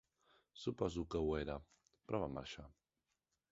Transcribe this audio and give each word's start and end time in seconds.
Suposo 0.61 1.03
que 1.15 1.21
ho 1.27 1.35
era, 1.41 1.59
però 2.09 2.25
va 2.25 2.33
marxar. 2.39 2.69